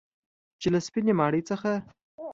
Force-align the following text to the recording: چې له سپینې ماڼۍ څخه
چې 0.61 0.67
له 0.73 0.79
سپینې 0.85 1.13
ماڼۍ 1.19 1.41
څخه 1.49 1.71